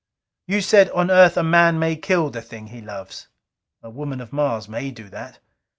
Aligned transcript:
You 0.47 0.61
said, 0.61 0.89
'On 0.95 1.11
Earth 1.11 1.37
a 1.37 1.43
man 1.43 1.77
may 1.77 1.95
kill 1.95 2.31
the 2.31 2.41
thing 2.41 2.65
he 2.69 2.81
loves.' 2.81 3.27
A 3.83 3.89
woman 3.91 4.19
of 4.19 4.33
Mars 4.33 4.67
may 4.67 4.89
do 4.89 5.09
that! 5.09 5.37